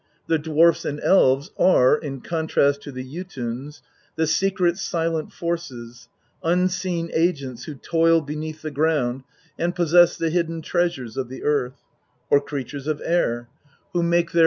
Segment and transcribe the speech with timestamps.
[0.25, 3.83] The dwarfs and elves are, in contrast to the Jotuns,
[4.15, 6.09] the secret, silent forces,
[6.41, 9.21] unseen agents who toil beneath the ground
[9.59, 11.83] and possess the hidden treasures of the earth;
[12.31, 13.47] or creatures of air,
[13.93, 14.39] who make their xx THE POETIC EDDA.